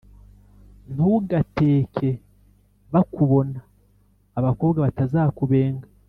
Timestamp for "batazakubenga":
4.85-5.85